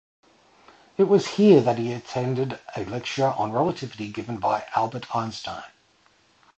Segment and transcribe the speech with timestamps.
[0.97, 5.61] It was here that he attended a lecture on relativity given by Albert Einstein.